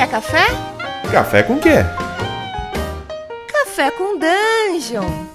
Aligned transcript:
Quer 0.00 0.08
café? 0.08 0.46
Café 1.12 1.42
com 1.42 1.58
quê? 1.58 1.84
Café 3.52 3.90
com 3.90 4.18
Dungeon. 4.18 5.26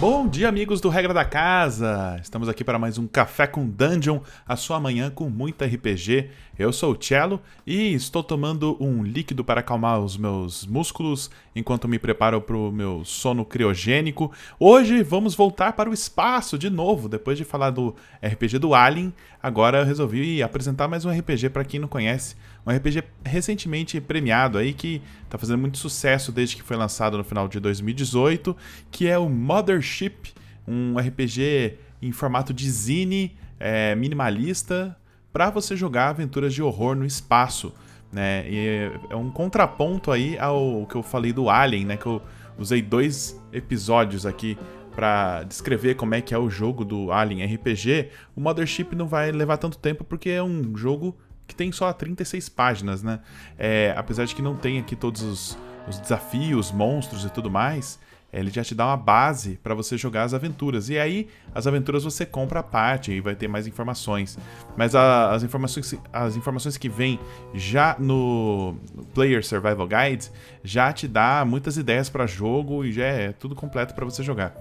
Bom 0.00 0.26
dia, 0.26 0.48
amigos 0.48 0.80
do 0.80 0.88
Regra 0.88 1.14
da 1.14 1.24
Casa! 1.24 2.18
Estamos 2.20 2.48
aqui 2.48 2.64
para 2.64 2.80
mais 2.80 2.98
um 2.98 3.06
Café 3.06 3.46
com 3.46 3.64
Dungeon, 3.64 4.18
a 4.46 4.56
sua 4.56 4.80
manhã 4.80 5.08
com 5.08 5.30
muita 5.30 5.64
RPG. 5.64 6.30
Eu 6.58 6.72
sou 6.72 6.92
o 6.92 7.02
Cello 7.02 7.40
e 7.64 7.94
estou 7.94 8.22
tomando 8.22 8.76
um 8.80 9.04
líquido 9.04 9.44
para 9.44 9.60
acalmar 9.60 10.00
os 10.00 10.16
meus 10.16 10.66
músculos 10.66 11.30
enquanto 11.54 11.88
me 11.88 11.98
preparo 11.98 12.40
para 12.40 12.56
o 12.56 12.72
meu 12.72 13.04
sono 13.04 13.44
criogênico. 13.44 14.32
Hoje 14.58 15.00
vamos 15.02 15.36
voltar 15.36 15.72
para 15.74 15.88
o 15.88 15.94
espaço 15.94 16.58
de 16.58 16.68
novo, 16.68 17.08
depois 17.08 17.38
de 17.38 17.44
falar 17.44 17.70
do 17.70 17.94
RPG 18.20 18.58
do 18.58 18.74
Alien. 18.74 19.14
Agora 19.40 19.78
eu 19.78 19.84
resolvi 19.84 20.42
apresentar 20.42 20.88
mais 20.88 21.04
um 21.04 21.10
RPG 21.10 21.50
para 21.50 21.64
quem 21.64 21.78
não 21.78 21.88
conhece 21.88 22.34
um 22.66 22.70
RPG 22.70 23.04
recentemente 23.24 24.00
premiado 24.00 24.58
aí 24.58 24.72
que 24.72 25.02
está 25.24 25.36
fazendo 25.36 25.58
muito 25.58 25.78
sucesso 25.78 26.32
desde 26.32 26.56
que 26.56 26.62
foi 26.62 26.76
lançado 26.76 27.18
no 27.18 27.24
final 27.24 27.46
de 27.46 27.60
2018, 27.60 28.56
que 28.90 29.06
é 29.06 29.18
o 29.18 29.28
Mothership, 29.28 30.32
um 30.66 30.98
RPG 30.98 31.78
em 32.00 32.12
formato 32.12 32.52
de 32.54 32.70
zine 32.70 33.36
é, 33.60 33.94
minimalista 33.94 34.96
para 35.32 35.50
você 35.50 35.76
jogar 35.76 36.08
aventuras 36.08 36.54
de 36.54 36.62
horror 36.62 36.94
no 36.94 37.04
espaço. 37.04 37.74
Né? 38.12 38.46
E 38.48 38.92
é 39.10 39.16
um 39.16 39.30
contraponto 39.30 40.12
aí 40.12 40.38
ao 40.38 40.86
que 40.86 40.94
eu 40.94 41.02
falei 41.02 41.32
do 41.32 41.50
Alien, 41.50 41.84
né? 41.84 41.96
Que 41.96 42.06
eu 42.06 42.22
usei 42.56 42.80
dois 42.80 43.36
episódios 43.52 44.24
aqui 44.24 44.56
para 44.94 45.42
descrever 45.42 45.96
como 45.96 46.14
é 46.14 46.20
que 46.20 46.32
é 46.32 46.38
o 46.38 46.48
jogo 46.48 46.84
do 46.84 47.10
Alien 47.10 47.44
RPG. 47.52 48.10
O 48.36 48.40
Mothership 48.40 48.94
não 48.94 49.08
vai 49.08 49.32
levar 49.32 49.56
tanto 49.56 49.76
tempo 49.76 50.04
porque 50.04 50.30
é 50.30 50.42
um 50.42 50.76
jogo 50.76 51.16
que 51.46 51.54
tem 51.54 51.70
só 51.72 51.92
36 51.92 52.48
páginas, 52.48 53.02
né? 53.02 53.20
É, 53.58 53.94
apesar 53.96 54.24
de 54.24 54.34
que 54.34 54.42
não 54.42 54.56
tem 54.56 54.78
aqui 54.78 54.96
todos 54.96 55.22
os, 55.22 55.58
os 55.88 55.98
desafios, 55.98 56.72
monstros 56.72 57.24
e 57.24 57.30
tudo 57.30 57.50
mais, 57.50 57.98
ele 58.40 58.50
já 58.50 58.64
te 58.64 58.74
dá 58.74 58.86
uma 58.86 58.96
base 58.96 59.58
para 59.62 59.74
você 59.74 59.96
jogar 59.96 60.24
as 60.24 60.34
aventuras. 60.34 60.88
E 60.88 60.98
aí, 60.98 61.28
as 61.54 61.66
aventuras 61.66 62.04
você 62.04 62.26
compra 62.26 62.60
a 62.60 62.62
parte 62.62 63.12
e 63.12 63.20
vai 63.20 63.34
ter 63.34 63.48
mais 63.48 63.66
informações. 63.66 64.38
Mas 64.76 64.94
a, 64.94 65.32
as, 65.32 65.42
informações, 65.42 65.94
as 66.12 66.36
informações 66.36 66.76
que 66.76 66.88
vêm 66.88 67.18
já 67.54 67.96
no 67.98 68.76
Player 69.14 69.44
Survival 69.44 69.86
Guide 69.86 70.30
já 70.62 70.92
te 70.92 71.06
dá 71.06 71.44
muitas 71.46 71.76
ideias 71.76 72.10
para 72.10 72.26
jogo 72.26 72.84
e 72.84 72.92
já 72.92 73.04
é 73.04 73.32
tudo 73.32 73.54
completo 73.54 73.94
para 73.94 74.04
você 74.04 74.22
jogar. 74.22 74.54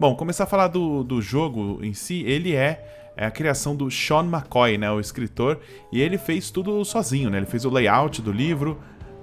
Bom, 0.00 0.14
começar 0.14 0.44
a 0.44 0.46
falar 0.46 0.68
do, 0.68 1.04
do 1.04 1.20
jogo 1.20 1.80
em 1.82 1.92
si, 1.92 2.22
ele 2.26 2.54
é 2.54 2.94
é 3.18 3.26
a 3.26 3.32
criação 3.32 3.74
do 3.74 3.90
Sean 3.90 4.22
McCoy, 4.22 4.78
né, 4.78 4.88
o 4.92 5.00
escritor, 5.00 5.58
e 5.90 6.00
ele 6.00 6.16
fez 6.16 6.52
tudo 6.52 6.84
sozinho, 6.84 7.28
né? 7.28 7.38
Ele 7.38 7.46
fez 7.46 7.64
o 7.64 7.68
layout 7.68 8.22
do 8.22 8.30
livro, 8.30 8.78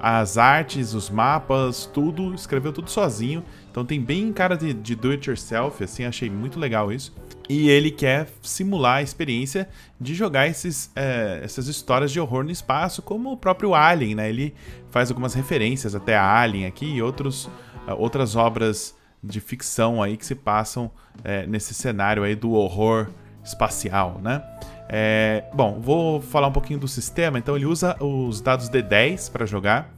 as 0.07 0.37
artes, 0.37 0.93
os 0.93 1.09
mapas, 1.09 1.89
tudo, 1.91 2.31
escreveu 2.35 2.71
tudo 2.71 2.91
sozinho. 2.91 3.43
Então 3.71 3.83
tem 3.83 3.99
bem 3.99 4.31
cara 4.31 4.55
de, 4.55 4.71
de 4.71 4.93
do 4.93 5.09
it 5.09 5.27
yourself, 5.27 5.83
assim, 5.83 6.05
achei 6.05 6.29
muito 6.29 6.59
legal 6.59 6.93
isso. 6.93 7.11
E 7.49 7.69
ele 7.69 7.89
quer 7.89 8.27
simular 8.43 8.97
a 8.97 9.01
experiência 9.01 9.67
de 9.99 10.13
jogar 10.13 10.47
esses, 10.47 10.91
é, 10.95 11.41
essas 11.43 11.67
histórias 11.67 12.11
de 12.11 12.19
horror 12.19 12.43
no 12.43 12.51
espaço, 12.51 13.01
como 13.01 13.31
o 13.31 13.37
próprio 13.37 13.73
Alien, 13.73 14.13
né? 14.13 14.29
Ele 14.29 14.53
faz 14.91 15.09
algumas 15.09 15.33
referências 15.33 15.95
até 15.95 16.15
a 16.15 16.39
Alien 16.39 16.67
aqui 16.67 16.85
e 16.85 17.01
outros, 17.01 17.45
uh, 17.87 17.95
outras 17.97 18.35
obras 18.35 18.95
de 19.23 19.41
ficção 19.41 20.03
aí 20.03 20.17
que 20.17 20.25
se 20.25 20.35
passam 20.35 20.91
é, 21.23 21.47
nesse 21.47 21.73
cenário 21.73 22.21
aí 22.21 22.35
do 22.35 22.51
horror 22.51 23.07
espacial, 23.43 24.21
né? 24.21 24.43
É, 24.87 25.43
bom, 25.53 25.79
vou 25.79 26.21
falar 26.21 26.47
um 26.47 26.51
pouquinho 26.51 26.79
do 26.79 26.87
sistema. 26.87 27.39
Então 27.39 27.55
ele 27.55 27.65
usa 27.65 27.95
os 28.03 28.41
dados 28.41 28.69
D10 28.69 29.31
para 29.31 29.45
jogar 29.45 29.93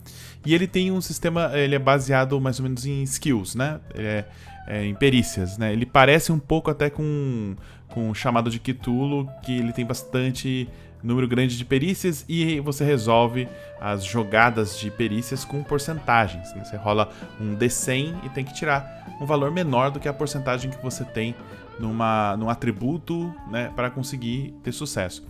e 0.46 0.54
ele 0.54 0.68
tem 0.68 0.92
um 0.92 1.02
sistema, 1.02 1.52
ele 1.54 1.76
é 1.76 1.80
baseado 1.80 2.40
mais 2.40 2.60
ou 2.60 2.64
menos 2.64 2.86
em 2.86 3.04
skills, 3.04 3.56
né? 3.56 3.80
É, 3.94 4.26
é, 4.68 4.86
em 4.86 4.94
perícias, 4.94 5.58
né? 5.58 5.72
Ele 5.72 5.86
parece 5.86 6.32
um 6.32 6.40
pouco 6.40 6.70
até 6.70 6.90
com 6.90 7.56
com 7.90 8.10
o 8.10 8.14
chamado 8.14 8.50
de 8.50 8.60
Cthulhu, 8.60 9.30
que 9.42 9.58
ele 9.58 9.72
tem 9.72 9.86
bastante 9.86 10.70
número 11.02 11.28
grande 11.28 11.58
de 11.58 11.64
perícias 11.64 12.26
e 12.28 12.60
você 12.60 12.84
resolve 12.84 13.48
as 13.80 14.04
jogadas 14.04 14.78
de 14.80 14.92
perícias 14.92 15.46
com 15.46 15.64
porcentagens. 15.64 16.54
Né? 16.54 16.64
Você 16.64 16.76
rola 16.76 17.10
um 17.40 17.56
D100 17.56 18.26
e 18.26 18.30
tem 18.30 18.44
que 18.44 18.54
tirar 18.54 19.18
um 19.22 19.26
valor 19.26 19.52
menor 19.52 19.90
do 19.92 20.00
que 20.00 20.08
a 20.08 20.14
porcentagem 20.14 20.70
que 20.70 20.82
você 20.82 21.04
tem 21.06 21.36
numa, 21.80 22.36
num 22.38 22.50
atributo 22.50 23.34
né, 23.50 23.72
para 23.76 23.90
conseguir 23.90 24.54
ter 24.64 24.72
sucesso. 24.72 25.26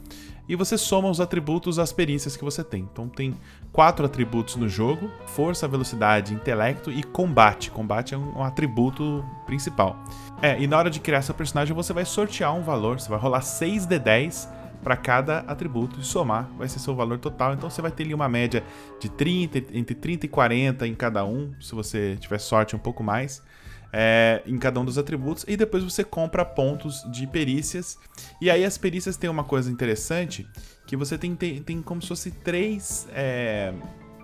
E 0.50 0.56
você 0.56 0.78
soma 0.78 1.09
os 1.09 1.19
atributos 1.19 1.78
às 1.78 1.91
perícias 1.91 2.38
que 2.38 2.44
você 2.44 2.63
tem. 2.63 2.88
Então 2.91 3.09
tem 3.09 3.35
quatro 3.72 4.06
atributos 4.06 4.56
no 4.56 4.69
jogo: 4.69 5.12
força, 5.25 5.68
velocidade, 5.68 6.34
intelecto 6.34 6.90
e 6.90 7.03
combate. 7.03 7.69
Combate 7.69 8.13
é 8.13 8.18
um, 8.18 8.38
um 8.38 8.44
atributo 8.44 9.25
principal. 9.46 10.02
É, 10.41 10.59
e 10.59 10.66
na 10.66 10.78
hora 10.78 10.90
de 10.90 11.00
criar 11.00 11.22
seu 11.22 11.36
personagem 11.36 11.75
você 11.75 11.91
vai 11.91 12.06
sortear 12.06 12.56
um 12.56 12.62
valor, 12.62 13.00
você 13.00 13.09
vai 13.09 13.19
rolar 13.19 13.41
6 13.41 13.86
de 13.86 14.00
10 14.00 14.50
para 14.84 14.96
cada 14.96 15.40
atributo 15.40 16.00
e 16.00 16.03
somar 16.03 16.50
vai 16.57 16.69
ser 16.69 16.80
seu 16.80 16.96
valor 16.96 17.18
total. 17.18 17.53
Então 17.53 17.69
você 17.69 17.81
vai 17.81 17.91
ter 17.91 18.03
ali 18.03 18.13
uma 18.13 18.30
média 18.30 18.63
de 19.02 19.09
30, 19.09 19.57
entre 19.74 19.96
30 19.96 20.28
e 20.28 20.30
40 20.30 20.88
em 20.88 20.96
cada 20.96 21.25
um, 21.25 21.52
se 21.59 21.75
você 21.75 22.16
tiver 22.22 22.38
sorte 22.38 22.74
um 22.74 22.80
pouco 22.80 23.03
mais 23.03 23.44
é, 23.92 24.42
em 24.46 24.58
cada 24.58 24.80
um 24.80 24.86
dos 24.86 24.98
atributos, 24.98 25.46
e 25.48 25.56
depois 25.56 25.84
você 25.84 26.03
compra 26.03 26.44
pontos 26.44 27.03
de 27.12 27.25
perícias. 27.28 27.98
E 28.42 28.50
aí 28.50 28.64
as 28.64 28.78
perícias 28.78 29.18
têm 29.18 29.30
uma 29.30 29.44
coisa 29.44 29.72
interessante, 29.72 30.48
que 30.86 30.96
você 30.96 31.18
tem, 31.18 31.36
tem, 31.36 31.62
tem 31.62 31.81
como 31.81 32.02
se 32.02 32.08
fosse 32.08 32.31
três 32.31 33.08
é, 33.14 33.74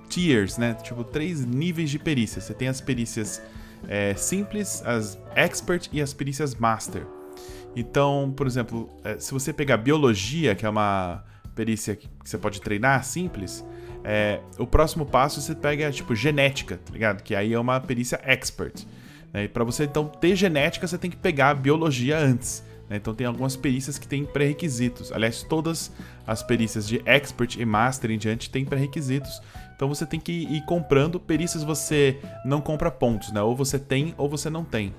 tiers, 0.07 0.57
né? 0.57 0.74
Tipo, 0.75 1.03
três 1.03 1.46
níveis 1.46 1.90
de 1.90 2.00
perícias. 2.00 2.46
Você 2.46 2.53
tem 2.53 2.68
as 2.68 2.79
perícias 2.79 3.41
é, 3.88 4.13
simples, 4.16 4.81
as 4.85 5.18
expert 5.35 5.90
e 5.91 6.01
as 6.01 6.13
perícias 6.13 6.56
master. 6.56 7.06
Então, 7.75 8.34
por 8.35 8.45
exemplo, 8.45 8.90
é, 9.03 9.18
se 9.18 9.34
você 9.34 9.51
pegar 9.51 9.78
biologia, 9.78 10.56
que 10.56 10.66
é 10.66 10.69
uma 10.69 11.24
perícia 11.56 11.95
que 11.95 12.07
você 12.24 12.38
pode 12.38 12.62
treinar 12.62 13.03
simples, 13.03 13.66
é, 14.03 14.40
o 14.57 14.68
próximo 14.68 15.06
passo 15.06 15.41
você 15.41 15.56
pega, 15.56 15.91
tipo, 15.91 16.13
genética, 16.13 16.78
tá 16.78 16.91
ligado? 16.91 17.24
Que 17.24 17.35
aí 17.35 17.53
é 17.53 17.59
uma 17.59 17.80
perícia 17.80 18.19
expert. 18.24 18.85
Né? 19.33 19.47
Para 19.47 19.63
você 19.63 19.85
então 19.85 20.07
ter 20.07 20.35
genética, 20.35 20.88
você 20.88 20.97
tem 20.97 21.09
que 21.09 21.17
pegar 21.17 21.49
a 21.49 21.55
biologia 21.55 22.17
antes. 22.17 22.63
Né? 22.89 22.97
Então 22.97 23.16
tem 23.16 23.25
algumas 23.25 23.55
perícias 23.55 23.97
que 23.97 24.07
têm 24.07 24.23
pré-requisitos. 24.23 25.11
Aliás, 25.11 25.44
todas 25.44 25.91
as 26.25 26.44
perícias 26.44 26.88
de 26.88 27.01
expert 27.05 27.57
e 27.59 27.66
master 27.66 28.11
em 28.11 28.17
diante 28.17 28.49
têm 28.49 28.63
pré-requisitos. 28.63 29.41
Então 29.75 29.89
você 29.89 30.05
tem 30.05 30.19
que 30.19 30.31
ir 30.31 30.63
comprando. 30.66 31.19
Perícias 31.19 31.63
você 31.63 32.19
não 32.45 32.61
compra 32.61 32.91
pontos, 32.91 33.31
né? 33.31 33.41
Ou 33.41 33.55
você 33.55 33.79
tem 33.79 34.13
ou 34.17 34.29
você 34.29 34.49
não 34.49 34.63
tem. 34.63 34.94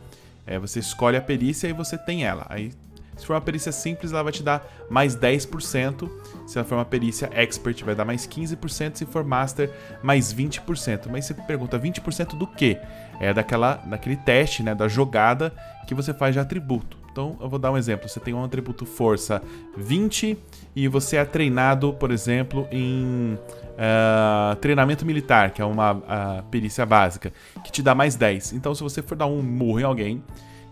É, 0.46 0.58
você 0.58 0.80
escolhe 0.80 1.16
a 1.16 1.22
perícia 1.22 1.68
e 1.68 1.72
você 1.72 1.96
tem 1.96 2.24
ela. 2.24 2.46
Aí 2.50 2.72
se 3.16 3.26
for 3.26 3.34
uma 3.34 3.40
perícia 3.40 3.70
simples, 3.70 4.12
ela 4.12 4.22
vai 4.22 4.32
te 4.32 4.42
dar 4.42 4.66
mais 4.90 5.16
10%. 5.16 6.10
Se 6.46 6.58
ela 6.58 6.66
for 6.66 6.74
uma 6.74 6.84
perícia 6.84 7.30
expert, 7.32 7.84
vai 7.84 7.94
dar 7.94 8.04
mais 8.04 8.26
15%. 8.26 8.96
Se 8.96 9.06
for 9.06 9.24
master, 9.24 9.70
mais 10.02 10.32
20%. 10.32 11.08
Mas 11.10 11.26
você 11.26 11.34
pergunta, 11.34 11.78
20% 11.78 12.36
do 12.36 12.46
quê? 12.46 12.78
É 13.20 13.32
daquela, 13.32 13.76
daquele 13.76 14.16
teste, 14.16 14.62
né, 14.62 14.74
da 14.74 14.88
jogada 14.88 15.52
que 15.86 15.94
você 15.94 16.12
faz 16.12 16.34
de 16.34 16.40
atributo. 16.40 17.04
Então, 17.14 17.36
eu 17.40 17.48
vou 17.48 17.60
dar 17.60 17.70
um 17.70 17.76
exemplo. 17.76 18.08
Você 18.08 18.18
tem 18.18 18.34
um 18.34 18.42
atributo 18.42 18.84
força 18.84 19.40
20 19.76 20.36
e 20.74 20.88
você 20.88 21.16
é 21.16 21.24
treinado, 21.24 21.92
por 21.92 22.10
exemplo, 22.10 22.66
em 22.72 23.38
uh, 23.74 24.56
treinamento 24.56 25.06
militar, 25.06 25.52
que 25.52 25.62
é 25.62 25.64
uma 25.64 25.92
uh, 25.92 26.42
perícia 26.50 26.84
básica, 26.84 27.32
que 27.62 27.70
te 27.70 27.82
dá 27.82 27.94
mais 27.94 28.16
10. 28.16 28.54
Então, 28.54 28.74
se 28.74 28.82
você 28.82 29.00
for 29.00 29.16
dar 29.16 29.26
um 29.26 29.40
murro 29.40 29.78
em 29.78 29.84
alguém, 29.84 30.24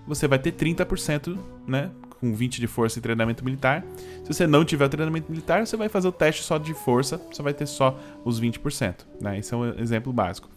você 0.04 0.26
vai 0.26 0.36
ter 0.36 0.50
30%, 0.50 1.38
né? 1.64 1.90
Com 2.22 2.32
20 2.32 2.60
de 2.60 2.68
força 2.68 3.00
e 3.00 3.02
treinamento 3.02 3.44
militar. 3.44 3.84
Se 4.22 4.32
você 4.32 4.46
não 4.46 4.64
tiver 4.64 4.88
treinamento 4.88 5.28
militar, 5.28 5.66
você 5.66 5.76
vai 5.76 5.88
fazer 5.88 6.06
o 6.06 6.12
teste 6.12 6.44
só 6.44 6.56
de 6.56 6.72
força, 6.72 7.20
você 7.30 7.42
vai 7.42 7.52
ter 7.52 7.66
só 7.66 7.98
os 8.24 8.40
20%. 8.40 8.94
Né? 9.20 9.40
Esse 9.40 9.52
é 9.52 9.56
um 9.56 9.76
exemplo 9.76 10.12
básico. 10.12 10.48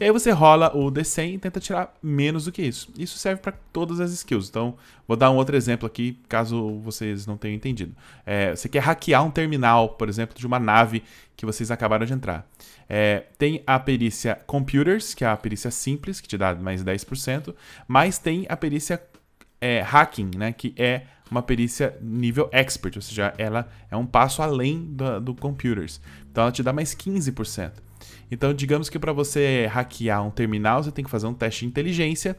E 0.00 0.02
aí 0.02 0.10
você 0.10 0.32
rola 0.32 0.76
o 0.76 0.90
D100 0.90 1.34
e 1.34 1.38
tenta 1.38 1.60
tirar 1.60 1.94
menos 2.02 2.46
do 2.46 2.52
que 2.52 2.60
isso. 2.60 2.90
Isso 2.98 3.18
serve 3.18 3.40
para 3.40 3.52
todas 3.72 4.00
as 4.00 4.10
skills. 4.10 4.48
Então, 4.48 4.74
vou 5.06 5.16
dar 5.16 5.30
um 5.30 5.36
outro 5.36 5.54
exemplo 5.54 5.86
aqui, 5.86 6.18
caso 6.28 6.80
vocês 6.80 7.24
não 7.24 7.36
tenham 7.36 7.54
entendido. 7.54 7.94
É, 8.26 8.56
você 8.56 8.68
quer 8.68 8.80
hackear 8.80 9.24
um 9.24 9.30
terminal, 9.30 9.90
por 9.90 10.08
exemplo, 10.08 10.36
de 10.36 10.44
uma 10.44 10.58
nave 10.58 11.04
que 11.36 11.46
vocês 11.46 11.70
acabaram 11.70 12.04
de 12.04 12.12
entrar. 12.12 12.48
É, 12.88 13.26
tem 13.38 13.62
a 13.64 13.78
perícia 13.78 14.40
Computers, 14.46 15.14
que 15.14 15.24
é 15.24 15.28
a 15.28 15.36
perícia 15.36 15.70
simples, 15.70 16.20
que 16.20 16.26
te 16.26 16.36
dá 16.36 16.52
mais 16.54 16.82
10%, 16.82 17.54
mas 17.86 18.18
tem 18.18 18.44
a 18.48 18.56
perícia 18.56 19.00
é, 19.62 19.80
hacking, 19.80 20.32
né? 20.36 20.52
Que 20.52 20.74
é 20.76 21.02
uma 21.30 21.40
perícia 21.40 21.96
nível 22.02 22.48
expert, 22.52 22.96
ou 22.96 23.02
seja, 23.02 23.32
ela 23.38 23.68
é 23.90 23.96
um 23.96 24.04
passo 24.04 24.42
além 24.42 24.84
do, 24.84 25.20
do 25.20 25.34
computers. 25.34 26.00
Então 26.30 26.42
ela 26.42 26.52
te 26.52 26.62
dá 26.62 26.72
mais 26.72 26.94
15%. 26.94 27.72
Então, 28.30 28.52
digamos 28.52 28.88
que 28.88 28.98
para 28.98 29.12
você 29.12 29.68
hackear 29.70 30.26
um 30.26 30.30
terminal, 30.30 30.82
você 30.82 30.90
tem 30.90 31.04
que 31.04 31.10
fazer 31.10 31.26
um 31.26 31.34
teste 31.34 31.60
de 31.60 31.66
inteligência. 31.66 32.36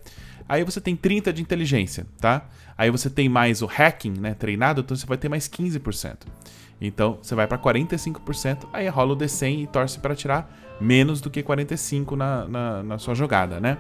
Aí 0.50 0.64
você 0.64 0.82
tem 0.82 0.96
30 0.96 1.32
de 1.32 1.42
inteligência, 1.42 2.06
tá? 2.20 2.50
Aí 2.78 2.92
você 2.92 3.10
tem 3.10 3.30
mais 3.30 3.62
o 3.62 3.66
hacking, 3.66 4.14
né, 4.20 4.34
treinado, 4.34 4.82
então 4.82 4.98
você 4.98 5.06
vai 5.06 5.18
ter 5.18 5.30
mais 5.30 5.48
15%. 5.48 6.18
Então 6.82 7.18
você 7.22 7.34
vai 7.34 7.48
para 7.48 7.58
45%, 7.58 8.68
aí 8.74 8.88
rola 8.90 9.14
o 9.14 9.18
D100 9.18 9.64
e 9.64 9.68
torce 9.68 10.00
para 10.00 10.14
tirar 10.14 10.52
menos 10.82 11.22
do 11.22 11.30
que 11.30 11.42
45 11.42 12.16
na, 12.16 12.48
na, 12.48 12.84
na 12.84 12.98
sua 12.98 13.16
jogada, 13.16 13.60
né? 13.60 13.78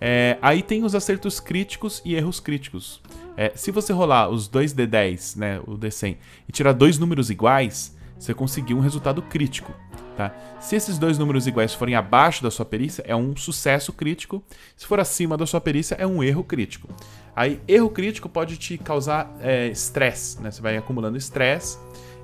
É, 0.00 0.38
aí 0.40 0.62
tem 0.62 0.84
os 0.84 0.94
acertos 0.94 1.40
críticos 1.40 2.00
e 2.04 2.14
erros 2.14 2.40
críticos. 2.40 3.00
É, 3.36 3.52
se 3.54 3.70
você 3.70 3.92
rolar 3.92 4.28
os 4.28 4.48
dois 4.48 4.74
D10, 4.74 5.36
né, 5.36 5.60
o 5.66 5.76
D100, 5.76 6.16
e 6.48 6.52
tirar 6.52 6.72
dois 6.72 6.98
números 6.98 7.30
iguais, 7.30 7.96
você 8.18 8.34
conseguiu 8.34 8.76
um 8.76 8.80
resultado 8.80 9.22
crítico. 9.22 9.72
Tá? 10.16 10.34
Se 10.60 10.74
esses 10.74 10.98
dois 10.98 11.16
números 11.16 11.46
iguais 11.46 11.72
forem 11.72 11.94
abaixo 11.94 12.42
da 12.42 12.50
sua 12.50 12.64
perícia, 12.64 13.04
é 13.06 13.14
um 13.14 13.36
sucesso 13.36 13.92
crítico. 13.92 14.42
Se 14.76 14.84
for 14.86 14.98
acima 14.98 15.36
da 15.36 15.46
sua 15.46 15.60
perícia, 15.60 15.94
é 15.94 16.04
um 16.04 16.22
erro 16.22 16.42
crítico. 16.42 16.88
Aí, 17.36 17.60
erro 17.68 17.88
crítico 17.88 18.28
pode 18.28 18.56
te 18.56 18.76
causar 18.76 19.32
estresse, 19.70 20.38
é, 20.38 20.42
né? 20.42 20.50
Você 20.50 20.60
vai 20.60 20.76
acumulando 20.76 21.16
estresse 21.16 21.78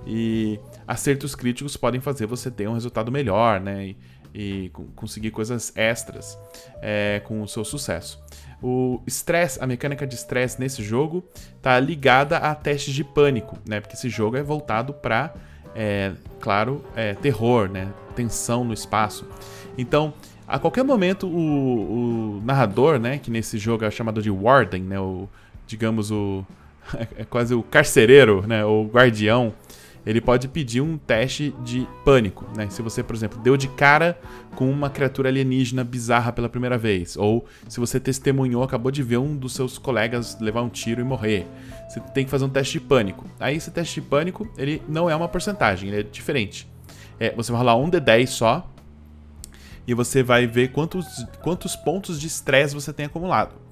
e 0.05 0.59
acertos 0.87 1.37
críticos 1.37 1.77
podem 1.77 2.01
fazer 2.01 2.27
você 2.27 2.51
ter 2.51 2.69
um 2.69 2.75
resultado 2.75 3.13
melhor, 3.13 3.61
né? 3.61 3.87
E, 3.87 3.97
e 4.35 4.71
conseguir 4.97 5.31
coisas 5.31 5.73
extras 5.77 6.37
é, 6.83 7.23
com 7.25 7.41
o 7.41 7.49
seu 7.49 7.65
sucesso. 7.65 8.23
O 8.61 9.01
estresse, 9.07 9.63
a 9.63 9.67
mecânica 9.67 10.07
de 10.07 10.15
estresse 10.15 10.59
nesse 10.59 10.83
jogo 10.83 11.25
tá 11.63 11.79
ligada 11.79 12.39
a 12.39 12.55
testes 12.55 12.95
de 12.95 13.05
pânico, 13.05 13.59
né? 13.69 13.81
Porque 13.81 13.95
esse 13.95 14.09
jogo 14.09 14.37
é 14.37 14.43
voltado 14.43 14.93
para 14.93 15.35
é, 15.75 16.13
claro, 16.41 16.85
é, 16.97 17.15
terror, 17.15 17.69
né? 17.69 17.93
Tensão 18.17 18.65
no 18.65 18.73
espaço. 18.73 19.29
Então, 19.77 20.15
a 20.47 20.59
qualquer 20.59 20.83
momento, 20.83 21.27
o, 21.27 22.39
o, 22.39 22.43
narrador, 22.45 22.99
né? 22.99 23.19
Que 23.19 23.31
nesse 23.31 23.59
jogo 23.59 23.85
é 23.85 23.91
chamado 23.91 24.23
de 24.23 24.31
Warden, 24.31 24.83
né? 24.83 24.99
O, 24.99 25.29
digamos, 25.67 26.11
o. 26.11 26.45
É 27.17 27.25
quase 27.25 27.55
o 27.55 27.63
carcereiro, 27.63 28.47
né? 28.47 28.65
O 28.65 28.85
guardião 28.85 29.55
ele 30.07 30.21
pode 30.21 30.49
pedir 30.49 30.81
um 30.81 30.99
teste 30.99 31.55
de 31.65 31.87
pânico, 32.05 32.47
né? 32.57 32.69
Se 32.71 32.83
você, 32.83 33.03
por 33.03 33.15
exemplo, 33.17 33.41
deu 33.41 33.57
de 33.57 33.69
cara 33.69 34.19
com 34.55 34.71
uma 34.71 34.91
criatura 34.91 35.29
alienígena 35.29 35.83
bizarra 35.83 36.33
pela 36.33 36.49
primeira 36.49 36.77
vez, 36.77 37.17
ou 37.17 37.47
se 37.69 37.81
você 37.81 37.99
testemunhou, 37.99 38.63
acabou 38.63 38.91
de 38.93 39.03
ver 39.03 39.19
um 39.19 39.37
dos 39.37 39.55
seus 39.55 39.79
colegas 39.79 40.39
levar 40.41 40.63
um 40.63 40.69
tiro 40.69 41.01
e 41.01 41.05
morrer, 41.05 41.47
você 41.89 42.01
tem 42.01 42.25
que 42.25 42.31
fazer 42.31 42.45
um 42.45 42.51
teste 42.51 42.79
de 42.79 42.85
pânico. 42.85 43.27
Aí 43.41 43.57
esse 43.57 43.71
teste 43.71 44.01
de 44.01 44.07
pânico, 44.07 44.49
ele 44.59 44.83
não 44.89 45.09
é 45.09 45.17
uma 45.17 45.29
porcentagem, 45.29 45.89
ele 45.89 46.01
é 46.01 46.03
diferente. 46.03 46.69
É, 47.19 47.31
você 47.35 47.51
vai 47.51 47.61
rolar 47.61 47.77
um 47.77 47.91
D10 47.91 48.27
só, 48.27 48.71
e 49.87 49.95
você 49.95 50.23
vai 50.23 50.47
ver 50.47 50.73
quantos, 50.73 51.27
quantos 51.43 51.77
pontos 51.77 52.19
de 52.21 52.27
estresse 52.27 52.75
você 52.75 52.93
tem 52.93 53.07
acumulado. 53.07 53.64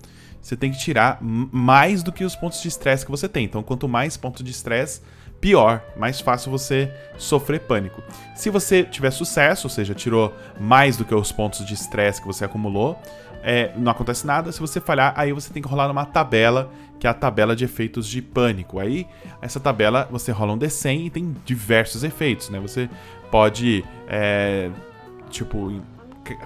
Você 0.43 0.57
tem 0.57 0.73
que 0.73 0.79
tirar 0.79 1.19
mais 1.21 2.03
do 2.03 2.11
que 2.11 2.25
os 2.25 2.35
pontos 2.35 2.61
de 2.61 2.69
estresse 2.69 3.05
que 3.05 3.11
você 3.11 3.29
tem. 3.29 3.45
Então, 3.45 3.63
quanto 3.63 3.89
mais 3.89 4.17
pontos 4.17 4.43
de 4.43 4.51
estresse, 4.51 5.01
pior, 5.41 5.83
mais 5.97 6.21
fácil 6.21 6.51
você 6.51 6.93
sofrer 7.17 7.61
pânico. 7.61 8.03
Se 8.35 8.51
você 8.51 8.83
tiver 8.83 9.13
sucesso, 9.13 9.67
ou 9.67 9.71
seja, 9.71 9.95
tirou 9.95 10.35
mais 10.61 10.97
do 10.97 11.05
que 11.05 11.15
os 11.15 11.31
pontos 11.31 11.65
de 11.65 11.75
estresse 11.75 12.21
que 12.21 12.27
você 12.27 12.45
acumulou, 12.45 13.01
é, 13.43 13.73
não 13.77 13.91
acontece 13.91 14.27
nada. 14.27 14.51
Se 14.53 14.61
você 14.61 14.81
falhar, 14.81 15.13
aí 15.17 15.33
você 15.33 15.53
tem 15.53 15.63
que 15.63 15.69
rolar 15.69 15.89
numa 15.89 16.05
tabela, 16.05 16.71
que 16.99 17.07
é 17.07 17.11
a 17.11 17.15
tabela 17.15 17.57
de 17.57 17.65
efeitos 17.65 18.07
de 18.07 18.23
pânico. 18.23 18.79
Aí, 18.79 19.07
essa 19.41 19.59
tabela, 19.59 20.09
você 20.11 20.31
rola 20.31 20.53
um 20.53 20.59
D100 20.59 21.07
e 21.07 21.11
tem 21.11 21.37
diversos 21.45 22.05
efeitos, 22.05 22.49
né? 22.49 22.61
Você 22.61 22.89
pode, 23.31 23.85
é, 24.09 24.71
tipo, 25.29 25.83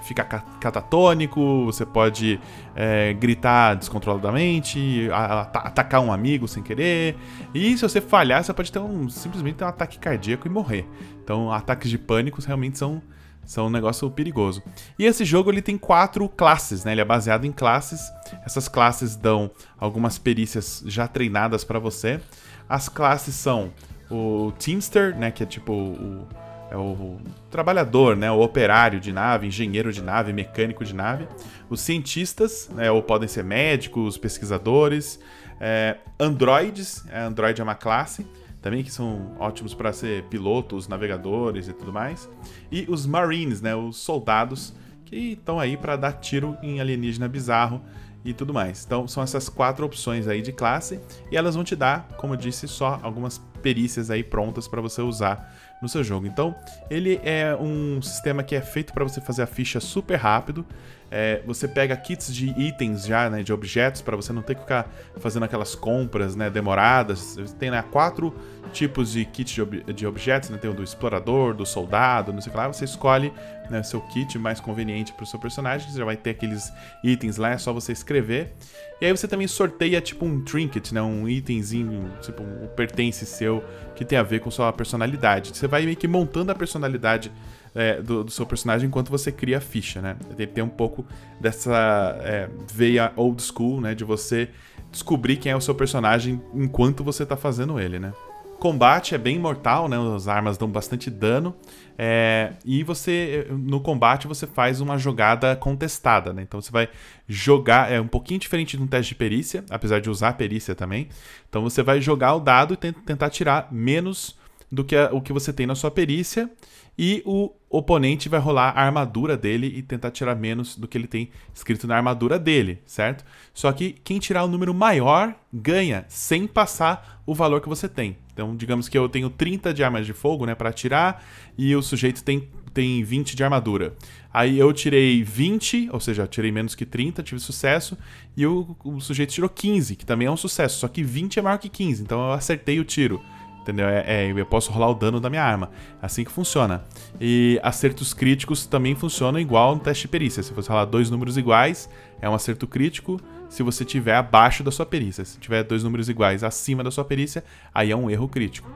ficar 0.01 0.25
catatônico, 0.59 1.65
você 1.65 1.85
pode 1.85 2.39
é, 2.75 3.13
gritar 3.13 3.75
descontroladamente, 3.75 5.09
atacar 5.11 6.01
um 6.01 6.11
amigo 6.11 6.47
sem 6.47 6.63
querer. 6.63 7.15
E 7.53 7.77
se 7.77 7.83
você 7.83 8.01
falhar, 8.01 8.43
você 8.43 8.53
pode 8.53 8.71
ter 8.71 8.79
um 8.79 9.09
simplesmente 9.09 9.55
ter 9.55 9.65
um 9.65 9.67
ataque 9.67 9.99
cardíaco 9.99 10.47
e 10.47 10.49
morrer. 10.49 10.87
Então, 11.23 11.51
ataques 11.51 11.89
de 11.89 11.97
pânico 11.97 12.41
realmente 12.41 12.77
são 12.77 13.01
são 13.47 13.67
um 13.67 13.69
negócio 13.69 14.11
perigoso. 14.11 14.61
E 14.99 15.05
esse 15.05 15.23
jogo 15.23 15.49
ele 15.49 15.61
tem 15.61 15.77
quatro 15.77 16.27
classes, 16.27 16.83
né? 16.83 16.91
Ele 16.91 16.99
é 16.99 17.05
baseado 17.05 17.45
em 17.45 17.51
classes. 17.51 18.01
Essas 18.45 18.67
classes 18.67 19.15
dão 19.15 19.49
algumas 19.79 20.17
perícias 20.17 20.83
já 20.85 21.07
treinadas 21.07 21.63
para 21.63 21.79
você. 21.79 22.19
As 22.67 22.89
classes 22.89 23.35
são 23.35 23.71
o 24.11 24.51
Teamster, 24.59 25.17
né? 25.17 25.31
Que 25.31 25.43
é 25.43 25.45
tipo 25.45 25.71
o 25.71 26.27
é 26.69 26.77
o 26.77 27.17
trabalhador, 27.49 28.15
né, 28.15 28.31
o 28.31 28.41
operário 28.41 28.99
de 28.99 29.11
nave, 29.11 29.47
engenheiro 29.47 29.91
de 29.91 30.01
nave, 30.01 30.33
mecânico 30.33 30.83
de 30.83 30.93
nave, 30.93 31.27
os 31.69 31.81
cientistas, 31.81 32.69
né, 32.73 32.91
ou 32.91 33.01
podem 33.01 33.27
ser 33.27 33.43
médicos, 33.43 34.17
pesquisadores, 34.17 35.19
é, 35.59 35.97
androides, 36.19 37.05
é, 37.09 37.21
android 37.21 37.59
é 37.59 37.63
uma 37.63 37.75
classe 37.75 38.25
também 38.61 38.83
que 38.83 38.91
são 38.91 39.35
ótimos 39.39 39.73
para 39.73 39.93
ser 39.93 40.23
pilotos, 40.23 40.87
navegadores 40.87 41.67
e 41.67 41.73
tudo 41.73 41.93
mais, 41.93 42.29
e 42.71 42.85
os 42.89 43.05
marines, 43.05 43.61
né, 43.61 43.75
os 43.75 43.97
soldados 43.97 44.73
que 45.05 45.33
estão 45.33 45.59
aí 45.59 45.77
para 45.77 45.95
dar 45.95 46.13
tiro 46.13 46.57
em 46.61 46.81
alienígena 46.81 47.29
bizarro 47.29 47.81
e 48.23 48.33
tudo 48.33 48.53
mais. 48.53 48.83
Então 48.85 49.07
são 49.07 49.23
essas 49.23 49.49
quatro 49.49 49.85
opções 49.85 50.27
aí 50.27 50.41
de 50.41 50.51
classe 50.51 50.99
e 51.31 51.37
elas 51.37 51.55
vão 51.55 51.63
te 51.63 51.75
dar, 51.75 52.07
como 52.17 52.33
eu 52.33 52.37
disse, 52.37 52.67
só 52.67 52.99
algumas 53.01 53.39
perícias 53.61 54.09
aí 54.09 54.23
prontas 54.23 54.67
para 54.67 54.81
você 54.81 55.01
usar 55.01 55.53
no 55.81 55.87
seu 55.87 56.03
jogo. 56.03 56.25
Então, 56.25 56.55
ele 56.89 57.19
é 57.23 57.55
um 57.55 58.01
sistema 58.01 58.43
que 58.43 58.55
é 58.55 58.61
feito 58.61 58.93
para 58.93 59.03
você 59.03 59.21
fazer 59.21 59.43
a 59.43 59.47
ficha 59.47 59.79
super 59.79 60.15
rápido. 60.15 60.65
É, 61.09 61.41
você 61.45 61.67
pega 61.67 61.95
kits 61.95 62.33
de 62.33 62.49
itens 62.59 63.05
já, 63.05 63.29
né, 63.29 63.41
de 63.41 63.53
objetos, 63.53 64.01
para 64.01 64.15
você 64.15 64.33
não 64.33 64.41
ter 64.41 64.55
que 64.55 64.61
ficar 64.61 64.91
fazendo 65.17 65.43
aquelas 65.43 65.73
compras 65.75 66.35
né, 66.35 66.49
demoradas. 66.49 67.37
Tem 67.57 67.71
né, 67.71 67.83
quatro 67.91 68.33
tipos 68.73 69.11
de 69.11 69.23
kits 69.23 69.53
de, 69.53 69.61
ob 69.61 69.93
de 69.93 70.05
objetos, 70.05 70.49
né, 70.49 70.57
tem 70.57 70.69
o 70.69 70.73
do 70.73 70.83
explorador, 70.83 71.53
do 71.53 71.65
soldado, 71.65 72.33
não 72.33 72.41
sei 72.41 72.49
o 72.49 72.51
que 72.51 72.57
lá. 72.57 72.67
Você 72.67 72.83
escolhe 72.83 73.31
né, 73.69 73.83
seu 73.83 74.01
kit 74.01 74.37
mais 74.37 74.59
conveniente 74.59 75.13
para 75.13 75.23
o 75.23 75.27
seu 75.27 75.39
personagem, 75.39 75.89
você 75.89 75.97
já 75.97 76.05
vai 76.05 76.17
ter 76.17 76.31
aqueles 76.31 76.73
itens 77.03 77.37
lá, 77.37 77.51
é 77.51 77.57
só 77.57 77.71
você 77.71 77.93
escrever. 78.07 78.53
E 78.99 79.05
aí 79.05 79.11
você 79.11 79.27
também 79.27 79.47
sorteia 79.47 80.01
tipo 80.01 80.25
um 80.25 80.41
trinket, 80.41 80.91
né, 80.91 81.01
um 81.01 81.29
itemzinho, 81.29 82.11
tipo 82.21 82.41
um 82.41 82.67
pertence 82.75 83.25
seu 83.25 83.63
que 83.95 84.03
tem 84.03 84.17
a 84.17 84.23
ver 84.23 84.39
com 84.39 84.49
sua 84.49 84.73
personalidade. 84.73 85.55
Você 85.55 85.67
vai 85.67 85.85
meio 85.85 85.95
que 85.95 86.07
montando 86.07 86.51
a 86.51 86.55
personalidade 86.55 87.31
é, 87.75 88.01
do, 88.01 88.23
do, 88.23 88.31
seu 88.31 88.45
personagem 88.45 88.87
enquanto 88.87 89.09
você 89.09 89.31
cria 89.31 89.57
a 89.57 89.61
ficha, 89.61 90.01
né? 90.01 90.15
Ele 90.31 90.47
tem 90.47 90.63
um 90.63 90.69
pouco 90.69 91.05
dessa 91.39 92.17
é, 92.21 92.49
veia 92.73 93.11
old 93.15 93.41
school, 93.41 93.79
né? 93.79 93.93
De 93.93 94.03
você 94.03 94.49
descobrir 94.91 95.37
quem 95.37 95.51
é 95.51 95.55
o 95.55 95.61
seu 95.61 95.75
personagem 95.75 96.41
enquanto 96.55 97.03
você 97.03 97.23
tá 97.23 97.37
fazendo 97.37 97.79
ele, 97.79 97.99
né? 97.99 98.13
Combate 98.59 99.13
é 99.13 99.17
bem 99.17 99.37
mortal, 99.37 99.87
né? 99.87 99.97
As 100.15 100.27
armas 100.27 100.57
dão 100.57 100.67
bastante 100.67 101.09
dano. 101.11 101.55
É, 101.97 102.53
e 102.65 102.83
você, 102.83 103.47
no 103.51 103.79
combate, 103.79 104.27
você 104.27 104.47
faz 104.47 104.81
uma 104.81 104.97
jogada 104.97 105.55
contestada, 105.55 106.33
né? 106.33 106.41
Então 106.41 106.59
você 106.59 106.71
vai 106.71 106.89
jogar. 107.27 107.91
É 107.91 108.01
um 108.01 108.07
pouquinho 108.07 108.39
diferente 108.39 108.75
de 108.75 108.83
um 108.83 108.87
teste 108.87 109.13
de 109.13 109.15
perícia, 109.15 109.63
apesar 109.69 110.01
de 110.01 110.09
usar 110.09 110.33
perícia 110.33 110.73
também. 110.73 111.07
Então 111.47 111.61
você 111.61 111.83
vai 111.83 112.01
jogar 112.01 112.33
o 112.35 112.39
dado 112.39 112.73
e 112.73 112.77
tentar 112.77 113.29
tirar 113.29 113.67
menos 113.71 114.35
do 114.71 114.83
que 114.83 114.95
a, 114.95 115.09
o 115.11 115.21
que 115.21 115.33
você 115.33 115.53
tem 115.53 115.65
na 115.65 115.75
sua 115.75 115.91
perícia 115.91 116.49
e 116.97 117.21
o 117.25 117.51
oponente 117.69 118.27
vai 118.27 118.39
rolar 118.39 118.69
a 118.69 118.81
armadura 118.81 119.37
dele 119.37 119.67
e 119.67 119.83
tentar 119.83 120.09
tirar 120.09 120.35
menos 120.35 120.75
do 120.75 120.87
que 120.87 120.97
ele 120.97 121.07
tem 121.07 121.29
escrito 121.53 121.85
na 121.85 121.95
armadura 121.95 122.39
dele, 122.39 122.81
certo? 122.85 123.23
Só 123.53 123.71
que 123.71 123.93
quem 124.03 124.17
tirar 124.19 124.43
o 124.43 124.47
um 124.47 124.51
número 124.51 124.73
maior 124.73 125.35
ganha 125.53 126.05
sem 126.07 126.47
passar 126.47 127.21
o 127.25 127.35
valor 127.35 127.61
que 127.61 127.69
você 127.69 127.87
tem. 127.87 128.17
Então, 128.33 128.55
digamos 128.55 128.89
que 128.89 128.97
eu 128.97 129.07
tenho 129.07 129.29
30 129.29 129.73
de 129.73 129.83
armas 129.83 130.05
de 130.05 130.13
fogo, 130.13 130.45
né, 130.45 130.55
para 130.55 130.73
tirar 130.73 131.23
e 131.57 131.75
o 131.75 131.81
sujeito 131.81 132.23
tem 132.23 132.49
tem 132.77 133.03
20 133.03 133.35
de 133.35 133.43
armadura. 133.43 133.95
Aí 134.31 134.59
eu 134.59 134.71
tirei 134.71 135.23
20, 135.23 135.89
ou 135.91 135.99
seja, 135.99 136.27
tirei 136.27 136.51
menos 136.51 136.75
que 136.75 136.85
30, 136.85 137.23
tive 137.23 137.41
sucesso, 137.41 137.97
e 138.35 138.45
o, 138.45 138.77
o 138.83 138.99
sujeito 138.99 139.33
tirou 139.33 139.49
15, 139.49 139.95
que 139.95 140.05
também 140.05 140.27
é 140.27 140.31
um 140.31 140.37
sucesso, 140.37 140.77
só 140.77 140.87
que 140.87 141.01
20 141.01 141.39
é 141.39 141.41
maior 141.41 141.57
que 141.57 141.69
15, 141.69 142.03
então 142.03 142.19
eu 142.19 142.33
acertei 142.33 142.79
o 142.79 142.85
tiro. 142.85 143.19
Entendeu? 143.67 143.85
É, 143.85 144.03
é, 144.07 144.31
eu 144.31 144.45
posso 144.45 144.71
rolar 144.71 144.89
o 144.89 144.93
dano 144.93 145.19
da 145.19 145.29
minha 145.29 145.43
arma. 145.43 145.69
Assim 146.01 146.23
que 146.23 146.31
funciona. 146.31 146.85
E 147.19 147.59
acertos 147.61 148.13
críticos 148.13 148.65
também 148.65 148.95
funcionam 148.95 149.41
igual 149.41 149.75
no 149.75 149.81
teste 149.81 150.03
de 150.03 150.07
perícia. 150.07 150.41
Se 150.41 150.53
você 150.53 150.69
rolar 150.69 150.85
dois 150.85 151.09
números 151.09 151.35
iguais, 151.35 151.89
é 152.21 152.29
um 152.29 152.33
acerto 152.33 152.65
crítico. 152.65 153.19
Se 153.49 153.63
você 153.63 153.83
tiver 153.83 154.15
abaixo 154.15 154.63
da 154.63 154.71
sua 154.71 154.85
perícia. 154.85 155.25
Se 155.25 155.37
tiver 155.37 155.63
dois 155.63 155.83
números 155.83 156.07
iguais 156.07 156.45
acima 156.45 156.81
da 156.81 156.89
sua 156.89 157.03
perícia, 157.03 157.43
aí 157.73 157.91
é 157.91 157.95
um 157.95 158.09
erro 158.09 158.29
crítico. 158.29 158.71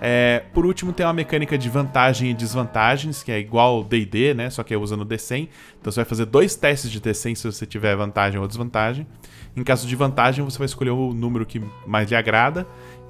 É, 0.00 0.44
por 0.54 0.64
último, 0.64 0.92
tem 0.92 1.04
uma 1.04 1.12
mecânica 1.12 1.58
de 1.58 1.68
vantagem 1.68 2.30
e 2.30 2.34
desvantagens, 2.34 3.24
que 3.24 3.32
é 3.32 3.40
igual 3.40 3.78
ao 3.78 3.84
D&D, 3.84 4.32
né? 4.32 4.48
Só 4.48 4.62
que 4.62 4.72
é 4.72 4.76
usando 4.76 5.04
D100. 5.04 5.48
Então 5.80 5.90
você 5.90 5.96
vai 5.96 6.04
fazer 6.04 6.26
dois 6.26 6.54
testes 6.54 6.88
de 6.88 7.00
D100 7.00 7.34
se 7.34 7.50
você 7.50 7.66
tiver 7.66 7.96
vantagem 7.96 8.38
ou 8.38 8.46
desvantagem. 8.46 9.08
Em 9.56 9.64
caso 9.64 9.88
de 9.88 9.96
vantagem, 9.96 10.44
você 10.44 10.58
vai 10.58 10.66
escolher 10.66 10.90
o 10.90 11.12
número 11.12 11.44
que 11.44 11.60
mais 11.84 12.08
lhe 12.08 12.14
agrada 12.14 12.64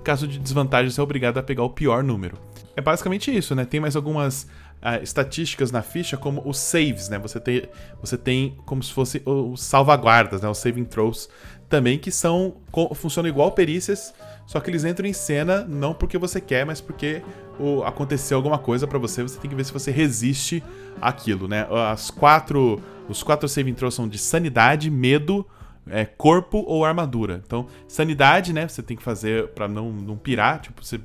caso 0.06 0.28
de 0.28 0.38
desvantagem, 0.38 0.88
você 0.88 1.00
é 1.00 1.02
obrigado 1.02 1.36
a 1.38 1.42
pegar 1.42 1.64
o 1.64 1.70
pior 1.70 2.04
número. 2.04 2.38
É 2.76 2.80
basicamente 2.80 3.36
isso, 3.36 3.56
né? 3.56 3.64
Tem 3.64 3.80
mais 3.80 3.96
algumas 3.96 4.44
uh, 4.44 5.02
estatísticas 5.02 5.72
na 5.72 5.82
ficha 5.82 6.16
como 6.16 6.48
os 6.48 6.58
saves, 6.58 7.08
né? 7.08 7.18
Você 7.18 7.40
tem, 7.40 7.68
você 8.00 8.16
tem 8.16 8.56
como 8.64 8.82
se 8.84 8.92
fosse 8.92 9.20
os 9.24 9.60
salvaguardas, 9.62 10.42
né? 10.42 10.48
Os 10.48 10.58
saving 10.58 10.84
throws 10.84 11.28
também 11.68 11.98
que 11.98 12.12
são 12.12 12.58
funcionam 12.94 13.28
igual 13.28 13.50
perícias, 13.50 14.14
só 14.46 14.60
que 14.60 14.70
eles 14.70 14.84
entram 14.84 15.08
em 15.08 15.12
cena 15.12 15.64
não 15.68 15.92
porque 15.92 16.16
você 16.16 16.40
quer, 16.40 16.64
mas 16.64 16.80
porque 16.80 17.20
o, 17.58 17.82
aconteceu 17.82 18.36
alguma 18.36 18.58
coisa 18.58 18.86
para 18.86 19.00
você, 19.00 19.24
você 19.24 19.40
tem 19.40 19.50
que 19.50 19.56
ver 19.56 19.64
se 19.64 19.72
você 19.72 19.90
resiste 19.90 20.62
àquilo, 21.00 21.48
né? 21.48 21.66
As 21.90 22.12
quatro, 22.12 22.80
os 23.08 23.24
quatro 23.24 23.48
saving 23.48 23.74
throws 23.74 23.94
são 23.94 24.06
de 24.06 24.18
sanidade, 24.18 24.88
medo, 24.88 25.44
é, 25.88 26.04
corpo 26.04 26.64
ou 26.66 26.84
armadura. 26.84 27.42
Então, 27.44 27.66
sanidade, 27.86 28.52
né? 28.52 28.66
Você 28.68 28.82
tem 28.82 28.96
que 28.96 29.02
fazer 29.02 29.48
para 29.48 29.68
não, 29.68 29.92
não 29.92 30.16
pirar. 30.16 30.60
Tipo, 30.60 30.84
você 30.84 31.00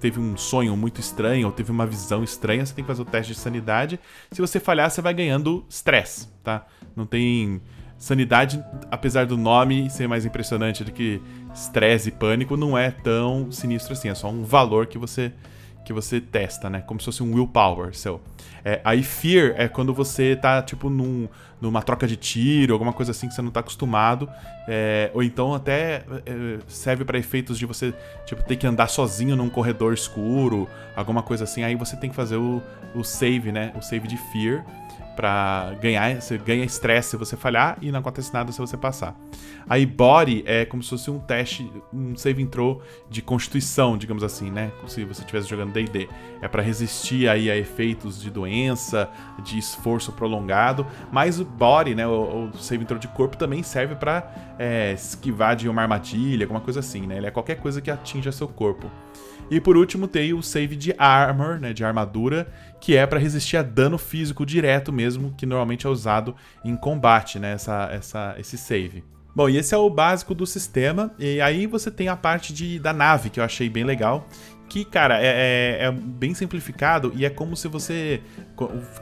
teve 0.00 0.20
um 0.20 0.36
sonho 0.36 0.76
muito 0.76 1.00
estranho 1.00 1.46
ou 1.46 1.52
teve 1.52 1.70
uma 1.70 1.86
visão 1.86 2.22
estranha, 2.22 2.66
você 2.66 2.74
tem 2.74 2.84
que 2.84 2.88
fazer 2.88 3.02
o 3.02 3.06
teste 3.06 3.32
de 3.32 3.38
sanidade. 3.38 3.98
Se 4.30 4.40
você 4.40 4.60
falhar, 4.60 4.90
você 4.90 5.00
vai 5.00 5.14
ganhando 5.14 5.64
stress, 5.68 6.28
tá? 6.42 6.66
Não 6.94 7.06
tem 7.06 7.62
sanidade, 7.96 8.62
apesar 8.90 9.24
do 9.24 9.36
nome 9.36 9.88
ser 9.88 10.06
mais 10.06 10.26
impressionante 10.26 10.84
do 10.84 10.92
que 10.92 11.22
stress 11.54 12.08
e 12.08 12.12
pânico, 12.12 12.54
não 12.54 12.76
é 12.76 12.90
tão 12.90 13.50
sinistro 13.50 13.94
assim. 13.94 14.08
É 14.08 14.14
só 14.14 14.28
um 14.28 14.44
valor 14.44 14.86
que 14.86 14.98
você 14.98 15.32
que 15.84 15.92
você 15.92 16.20
testa, 16.20 16.70
né? 16.70 16.80
Como 16.80 16.98
se 16.98 17.06
fosse 17.06 17.22
um 17.22 17.34
willpower 17.34 17.94
seu. 17.94 18.20
É, 18.64 18.80
aí 18.84 19.02
fear 19.02 19.54
é 19.56 19.68
quando 19.68 19.92
você 19.92 20.34
tá, 20.34 20.62
tipo, 20.62 20.88
num, 20.88 21.28
numa 21.60 21.82
troca 21.82 22.06
de 22.06 22.16
tiro, 22.16 22.72
alguma 22.72 22.92
coisa 22.92 23.10
assim 23.10 23.28
que 23.28 23.34
você 23.34 23.42
não 23.42 23.50
tá 23.50 23.60
acostumado. 23.60 24.28
É, 24.66 25.10
ou 25.12 25.22
então 25.22 25.54
até 25.54 26.04
é, 26.24 26.58
serve 26.66 27.04
para 27.04 27.18
efeitos 27.18 27.58
de 27.58 27.66
você, 27.66 27.92
tipo, 28.24 28.42
ter 28.42 28.56
que 28.56 28.66
andar 28.66 28.88
sozinho 28.88 29.36
num 29.36 29.50
corredor 29.50 29.92
escuro, 29.92 30.68
alguma 30.96 31.22
coisa 31.22 31.44
assim. 31.44 31.62
Aí 31.62 31.74
você 31.74 31.96
tem 31.96 32.08
que 32.08 32.16
fazer 32.16 32.36
o, 32.36 32.62
o 32.94 33.04
save, 33.04 33.52
né? 33.52 33.72
O 33.76 33.82
save 33.82 34.08
de 34.08 34.16
fear 34.16 34.64
para 35.14 35.74
ganhar, 35.80 36.20
você 36.20 36.36
ganha 36.38 36.64
estresse 36.64 37.10
se 37.10 37.16
você 37.16 37.36
falhar 37.36 37.78
e 37.80 37.90
não 37.90 38.00
acontece 38.00 38.32
nada 38.32 38.52
se 38.52 38.58
você 38.58 38.76
passar. 38.76 39.16
Aí 39.68 39.86
body 39.86 40.42
é 40.46 40.64
como 40.64 40.82
se 40.82 40.90
fosse 40.90 41.10
um 41.10 41.18
teste, 41.18 41.70
um 41.92 42.14
save 42.16 42.42
intro 42.42 42.82
de 43.08 43.22
constituição, 43.22 43.96
digamos 43.96 44.22
assim, 44.22 44.50
né? 44.50 44.70
Se 44.86 45.04
você 45.04 45.22
estivesse 45.22 45.48
jogando 45.48 45.72
D&D, 45.72 46.08
é 46.42 46.48
para 46.48 46.62
resistir 46.62 47.28
aí 47.28 47.50
a 47.50 47.56
efeitos 47.56 48.20
de 48.20 48.30
doença, 48.30 49.08
de 49.42 49.58
esforço 49.58 50.12
prolongado. 50.12 50.86
Mas 51.10 51.40
o 51.40 51.44
body, 51.44 51.94
né, 51.94 52.06
o, 52.06 52.50
o 52.52 52.58
save 52.58 52.82
intro 52.82 52.98
de 52.98 53.08
corpo 53.08 53.36
também 53.36 53.62
serve 53.62 53.94
para 53.94 54.54
é, 54.58 54.92
esquivar 54.92 55.56
de 55.56 55.68
uma 55.68 55.82
armadilha, 55.82 56.44
alguma 56.44 56.60
coisa 56.60 56.80
assim, 56.80 57.06
né? 57.06 57.16
Ele 57.16 57.26
é 57.26 57.30
qualquer 57.30 57.56
coisa 57.56 57.80
que 57.80 57.90
atinja 57.90 58.30
seu 58.32 58.48
corpo. 58.48 58.90
E 59.50 59.60
por 59.60 59.76
último 59.76 60.08
tem 60.08 60.32
o 60.32 60.42
save 60.42 60.74
de 60.74 60.94
armor, 60.96 61.58
né, 61.60 61.72
de 61.72 61.84
armadura, 61.84 62.50
que 62.84 62.94
é 62.94 63.06
para 63.06 63.18
resistir 63.18 63.56
a 63.56 63.62
dano 63.62 63.96
físico 63.96 64.44
direto 64.44 64.92
mesmo, 64.92 65.32
que 65.38 65.46
normalmente 65.46 65.86
é 65.86 65.88
usado 65.88 66.36
em 66.62 66.76
combate, 66.76 67.38
né, 67.38 67.54
essa, 67.54 67.88
essa, 67.90 68.34
esse 68.38 68.58
save. 68.58 69.02
Bom, 69.34 69.48
e 69.48 69.56
esse 69.56 69.74
é 69.74 69.78
o 69.78 69.88
básico 69.88 70.34
do 70.34 70.46
sistema, 70.46 71.10
e 71.18 71.40
aí 71.40 71.66
você 71.66 71.90
tem 71.90 72.08
a 72.08 72.14
parte 72.14 72.52
de, 72.52 72.78
da 72.78 72.92
nave, 72.92 73.30
que 73.30 73.40
eu 73.40 73.44
achei 73.44 73.70
bem 73.70 73.84
legal, 73.84 74.28
que, 74.68 74.84
cara, 74.84 75.20
é, 75.20 75.26
é, 75.26 75.84
é, 75.84 75.90
bem 75.90 76.34
simplificado 76.34 77.12
e 77.14 77.24
é 77.24 77.30
como 77.30 77.56
se 77.56 77.68
você 77.68 78.20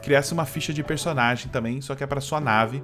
criasse 0.01 0.33
uma 0.33 0.45
ficha 0.45 0.73
de 0.73 0.83
personagem 0.83 1.49
também, 1.49 1.81
só 1.81 1.95
que 1.95 2.03
é 2.03 2.07
para 2.07 2.21
sua 2.21 2.39
nave. 2.39 2.83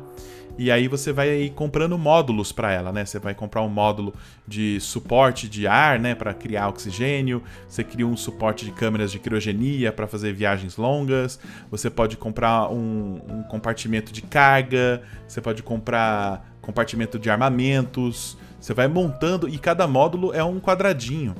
E 0.58 0.70
aí 0.70 0.90
você 0.90 1.14
vai 1.14 1.50
comprando 1.56 1.98
módulos 1.98 2.52
para 2.52 2.70
ela, 2.70 2.92
né? 2.92 3.06
Você 3.06 3.18
vai 3.18 3.34
comprar 3.34 3.62
um 3.62 3.70
módulo 3.70 4.14
de 4.46 4.78
suporte 4.82 5.48
de 5.48 5.66
ar, 5.66 5.98
né, 5.98 6.14
para 6.14 6.34
criar 6.34 6.68
oxigênio. 6.68 7.42
Você 7.66 7.82
cria 7.82 8.06
um 8.06 8.18
suporte 8.18 8.66
de 8.66 8.72
câmeras 8.72 9.10
de 9.10 9.20
criogenia 9.20 9.90
para 9.94 10.06
fazer 10.06 10.34
viagens 10.34 10.76
longas. 10.76 11.40
Você 11.72 11.90
pode 11.90 12.18
comprar 12.18 12.70
um, 12.70 13.22
um 13.30 13.44
compartimento 13.44 14.12
de 14.12 14.22
carga. 14.22 15.02
Você 15.26 15.40
pode 15.40 15.64
comprar 15.64 16.54
compartimento 16.62 17.18
de 17.18 17.30
armamentos. 17.30 18.38
Você 18.60 18.74
vai 18.74 18.90
montando 18.90 19.48
e 19.48 19.58
cada 19.58 19.88
módulo 19.88 20.34
é 20.34 20.44
um 20.44 20.60
quadradinho. 20.60 21.36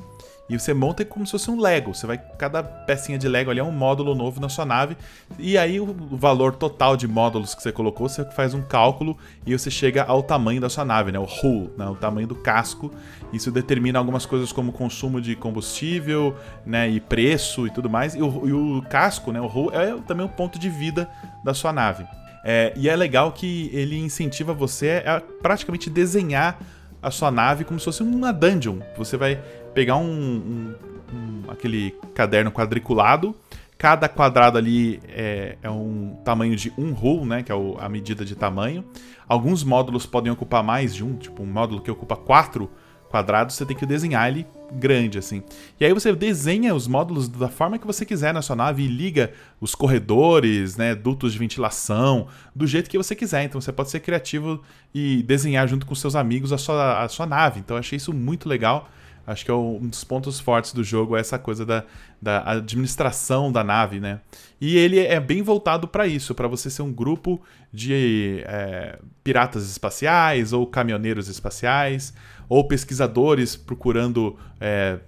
E 0.50 0.58
você 0.58 0.74
monta 0.74 1.04
como 1.04 1.24
se 1.24 1.30
fosse 1.30 1.48
um 1.48 1.60
Lego. 1.60 1.94
Você 1.94 2.08
vai. 2.08 2.18
Cada 2.18 2.60
pecinha 2.60 3.16
de 3.16 3.28
Lego 3.28 3.52
ali 3.52 3.60
é 3.60 3.64
um 3.64 3.70
módulo 3.70 4.16
novo 4.16 4.40
na 4.40 4.48
sua 4.48 4.66
nave. 4.66 4.96
E 5.38 5.56
aí 5.56 5.78
o 5.78 5.86
valor 6.10 6.56
total 6.56 6.96
de 6.96 7.06
módulos 7.06 7.54
que 7.54 7.62
você 7.62 7.70
colocou, 7.70 8.08
você 8.08 8.24
faz 8.32 8.52
um 8.52 8.60
cálculo 8.60 9.16
e 9.46 9.56
você 9.56 9.70
chega 9.70 10.02
ao 10.02 10.24
tamanho 10.24 10.60
da 10.60 10.68
sua 10.68 10.84
nave, 10.84 11.12
né? 11.12 11.20
O 11.20 11.24
hull, 11.24 11.70
né? 11.78 11.86
o 11.86 11.94
tamanho 11.94 12.26
do 12.26 12.34
casco. 12.34 12.90
Isso 13.32 13.52
determina 13.52 14.00
algumas 14.00 14.26
coisas 14.26 14.50
como 14.50 14.72
consumo 14.72 15.20
de 15.20 15.36
combustível, 15.36 16.34
né? 16.66 16.90
E 16.90 16.98
preço 16.98 17.68
e 17.68 17.70
tudo 17.70 17.88
mais. 17.88 18.16
E 18.16 18.20
o, 18.20 18.48
e 18.48 18.52
o 18.52 18.82
casco, 18.90 19.30
né? 19.30 19.40
O 19.40 19.46
hull 19.46 19.70
é 19.72 19.94
também 20.04 20.26
o 20.26 20.28
ponto 20.28 20.58
de 20.58 20.68
vida 20.68 21.08
da 21.44 21.54
sua 21.54 21.72
nave. 21.72 22.04
É, 22.42 22.72
e 22.74 22.88
é 22.88 22.96
legal 22.96 23.30
que 23.30 23.70
ele 23.72 23.98
incentiva 23.98 24.52
você 24.52 25.04
a 25.06 25.20
praticamente 25.20 25.88
desenhar 25.88 26.58
a 27.02 27.10
sua 27.10 27.30
nave 27.30 27.64
como 27.64 27.78
se 27.78 27.84
fosse 27.84 28.02
uma 28.02 28.32
dungeon. 28.32 28.78
Você 28.96 29.16
vai 29.16 29.40
pegar 29.74 29.96
um, 29.96 30.04
um, 30.04 30.74
um 31.12 31.50
aquele 31.50 31.94
caderno 32.14 32.50
quadriculado. 32.50 33.34
Cada 33.78 34.08
quadrado 34.08 34.58
ali 34.58 35.00
é, 35.08 35.56
é 35.62 35.70
um 35.70 36.16
tamanho 36.24 36.54
de 36.54 36.72
um 36.76 36.92
hull, 36.92 37.24
né? 37.24 37.42
Que 37.42 37.50
é 37.50 37.54
o, 37.54 37.76
a 37.78 37.88
medida 37.88 38.24
de 38.24 38.34
tamanho. 38.34 38.84
Alguns 39.26 39.64
módulos 39.64 40.04
podem 40.04 40.30
ocupar 40.30 40.62
mais 40.62 40.94
de 40.94 41.04
um, 41.04 41.16
tipo 41.16 41.42
um 41.42 41.46
módulo 41.46 41.80
que 41.80 41.90
ocupa 41.90 42.16
quatro 42.16 42.70
quadrados, 43.10 43.56
você 43.56 43.66
tem 43.66 43.76
que 43.76 43.84
desenhar 43.84 44.28
ele 44.28 44.46
grande 44.72 45.18
assim. 45.18 45.42
E 45.80 45.84
aí 45.84 45.92
você 45.92 46.14
desenha 46.14 46.72
os 46.72 46.86
módulos 46.86 47.28
da 47.28 47.48
forma 47.48 47.76
que 47.76 47.86
você 47.86 48.06
quiser 48.06 48.32
na 48.32 48.40
sua 48.40 48.54
nave 48.54 48.84
e 48.84 48.86
liga 48.86 49.32
os 49.60 49.74
corredores, 49.74 50.76
né, 50.76 50.94
dutos 50.94 51.32
de 51.32 51.38
ventilação, 51.38 52.28
do 52.54 52.68
jeito 52.68 52.88
que 52.88 52.96
você 52.96 53.16
quiser. 53.16 53.42
Então 53.42 53.60
você 53.60 53.72
pode 53.72 53.90
ser 53.90 53.98
criativo 53.98 54.62
e 54.94 55.24
desenhar 55.24 55.66
junto 55.66 55.84
com 55.84 55.94
seus 55.94 56.14
amigos 56.14 56.52
a 56.52 56.58
sua, 56.58 57.02
a 57.02 57.08
sua 57.08 57.26
nave. 57.26 57.58
Então 57.58 57.76
eu 57.76 57.80
achei 57.80 57.96
isso 57.96 58.12
muito 58.12 58.48
legal. 58.48 58.88
Acho 59.30 59.44
que 59.44 59.50
é 59.50 59.54
um 59.54 59.86
dos 59.86 60.02
pontos 60.02 60.40
fortes 60.40 60.72
do 60.72 60.82
jogo 60.82 61.16
é 61.16 61.20
essa 61.20 61.38
coisa 61.38 61.64
da, 61.64 61.84
da 62.20 62.50
administração 62.50 63.52
da 63.52 63.62
nave, 63.62 64.00
né? 64.00 64.20
E 64.60 64.76
ele 64.76 64.98
é 64.98 65.20
bem 65.20 65.40
voltado 65.40 65.86
para 65.86 66.04
isso, 66.04 66.34
para 66.34 66.48
você 66.48 66.68
ser 66.68 66.82
um 66.82 66.92
grupo 66.92 67.40
de 67.72 68.42
é, 68.44 68.98
piratas 69.22 69.70
espaciais 69.70 70.52
ou 70.52 70.66
caminhoneiros 70.66 71.28
espaciais 71.28 72.12
ou 72.48 72.66
pesquisadores 72.66 73.54
procurando 73.54 74.36
é, 74.60 74.98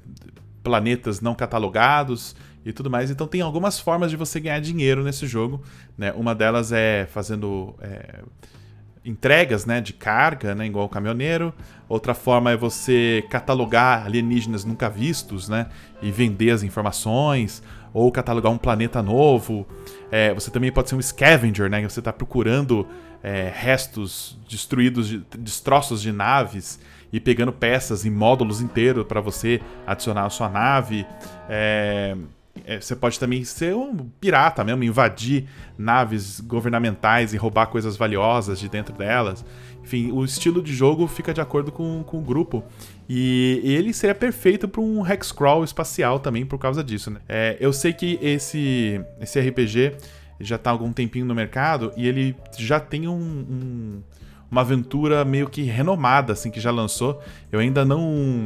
planetas 0.62 1.20
não 1.20 1.34
catalogados 1.34 2.36
e 2.64 2.72
tudo 2.72 2.88
mais. 2.88 3.10
Então 3.10 3.26
tem 3.26 3.40
algumas 3.40 3.80
formas 3.80 4.08
de 4.08 4.16
você 4.16 4.38
ganhar 4.38 4.60
dinheiro 4.60 5.02
nesse 5.02 5.26
jogo, 5.26 5.60
né? 5.98 6.12
Uma 6.12 6.32
delas 6.32 6.70
é 6.70 7.06
fazendo 7.06 7.74
é, 7.80 8.20
entregas 9.04 9.66
né, 9.66 9.80
de 9.80 9.92
carga, 9.92 10.54
né, 10.54 10.66
igual 10.66 10.86
o 10.86 10.88
caminhoneiro. 10.88 11.52
Outra 11.88 12.14
forma 12.14 12.50
é 12.50 12.56
você 12.56 13.24
catalogar 13.28 14.06
alienígenas 14.06 14.64
nunca 14.64 14.88
vistos 14.88 15.48
né, 15.48 15.66
e 16.00 16.10
vender 16.10 16.50
as 16.50 16.62
informações. 16.62 17.62
Ou 17.94 18.10
catalogar 18.10 18.50
um 18.50 18.56
planeta 18.56 19.02
novo. 19.02 19.66
É, 20.10 20.32
você 20.32 20.50
também 20.50 20.72
pode 20.72 20.88
ser 20.88 20.94
um 20.94 21.02
scavenger, 21.02 21.68
né? 21.68 21.82
Você 21.86 21.98
está 21.98 22.10
procurando 22.10 22.86
é, 23.22 23.52
restos 23.54 24.38
destruídos, 24.48 25.08
de, 25.08 25.18
destroços 25.36 26.00
de 26.00 26.10
naves 26.10 26.80
e 27.12 27.20
pegando 27.20 27.52
peças 27.52 28.06
e 28.06 28.10
módulos 28.10 28.62
inteiros 28.62 29.04
para 29.06 29.20
você 29.20 29.60
adicionar 29.86 30.24
à 30.24 30.30
sua 30.30 30.48
nave. 30.48 31.06
É, 31.50 32.16
é, 32.64 32.80
você 32.80 32.94
pode 32.94 33.18
também 33.18 33.44
ser 33.44 33.74
um 33.74 33.96
pirata 34.20 34.62
mesmo, 34.62 34.84
invadir 34.84 35.46
naves 35.76 36.40
governamentais 36.40 37.32
e 37.32 37.36
roubar 37.36 37.66
coisas 37.66 37.96
valiosas 37.96 38.60
de 38.60 38.68
dentro 38.68 38.94
delas. 38.94 39.44
Enfim, 39.82 40.12
o 40.12 40.24
estilo 40.24 40.62
de 40.62 40.72
jogo 40.72 41.06
fica 41.06 41.34
de 41.34 41.40
acordo 41.40 41.72
com, 41.72 42.04
com 42.04 42.18
o 42.18 42.20
grupo. 42.20 42.62
E, 43.08 43.60
ele 43.64 43.92
seria 43.92 44.14
perfeito 44.14 44.68
para 44.68 44.80
um 44.80 45.04
hexcrawl 45.04 45.64
espacial 45.64 46.20
também 46.20 46.46
por 46.46 46.58
causa 46.58 46.84
disso. 46.84 47.10
Né? 47.10 47.20
É, 47.28 47.56
eu 47.58 47.72
sei 47.72 47.92
que 47.92 48.18
esse, 48.22 49.00
esse 49.20 49.40
RPG 49.40 49.96
já 50.40 50.56
está 50.56 50.70
há 50.70 50.72
algum 50.72 50.92
tempinho 50.92 51.24
no 51.24 51.34
mercado 51.34 51.92
e 51.96 52.06
ele 52.06 52.36
já 52.58 52.78
tem 52.78 53.08
um, 53.08 53.12
um 53.12 54.02
uma 54.52 54.60
aventura 54.60 55.24
meio 55.24 55.48
que 55.48 55.62
renomada, 55.62 56.34
assim, 56.34 56.50
que 56.50 56.60
já 56.60 56.70
lançou. 56.70 57.22
Eu 57.50 57.58
ainda 57.58 57.86
não, 57.86 58.02